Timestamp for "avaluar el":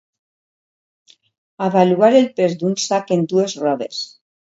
1.65-2.25